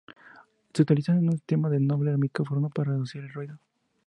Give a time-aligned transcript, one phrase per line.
[0.73, 3.59] Se utiliza un sistema de doble micrófono para reducir el ruido.